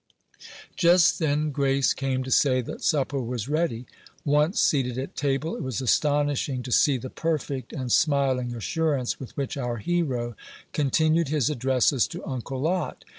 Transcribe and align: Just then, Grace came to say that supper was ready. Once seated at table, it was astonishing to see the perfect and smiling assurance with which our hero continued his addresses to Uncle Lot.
Just 0.75 1.19
then, 1.19 1.51
Grace 1.51 1.93
came 1.93 2.23
to 2.23 2.31
say 2.31 2.61
that 2.61 2.81
supper 2.83 3.19
was 3.21 3.47
ready. 3.47 3.85
Once 4.25 4.59
seated 4.59 4.97
at 4.97 5.15
table, 5.15 5.55
it 5.55 5.61
was 5.61 5.79
astonishing 5.79 6.63
to 6.63 6.71
see 6.71 6.97
the 6.97 7.11
perfect 7.11 7.71
and 7.71 7.91
smiling 7.91 8.55
assurance 8.55 9.19
with 9.19 9.37
which 9.37 9.57
our 9.57 9.77
hero 9.77 10.35
continued 10.73 11.27
his 11.27 11.51
addresses 11.51 12.07
to 12.07 12.25
Uncle 12.25 12.59
Lot. 12.61 13.05